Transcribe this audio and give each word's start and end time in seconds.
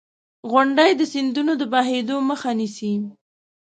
•غونډۍ 0.51 0.91
د 0.95 1.01
سیندونو 1.13 1.53
د 1.57 1.63
بهېدو 1.73 2.15
مخه 2.29 2.51
نیسي. 2.59 2.93